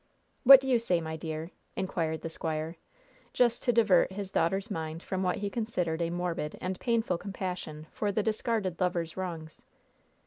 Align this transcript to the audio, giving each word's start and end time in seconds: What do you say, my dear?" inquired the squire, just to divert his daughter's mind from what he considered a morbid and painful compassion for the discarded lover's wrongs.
What 0.43 0.59
do 0.59 0.67
you 0.67 0.79
say, 0.79 0.99
my 0.99 1.15
dear?" 1.15 1.51
inquired 1.75 2.21
the 2.21 2.29
squire, 2.31 2.75
just 3.33 3.61
to 3.61 3.71
divert 3.71 4.11
his 4.11 4.31
daughter's 4.31 4.71
mind 4.71 5.03
from 5.03 5.21
what 5.21 5.37
he 5.37 5.49
considered 5.51 6.01
a 6.01 6.09
morbid 6.09 6.57
and 6.59 6.79
painful 6.79 7.19
compassion 7.19 7.85
for 7.91 8.11
the 8.11 8.23
discarded 8.23 8.79
lover's 8.81 9.15
wrongs. 9.15 9.61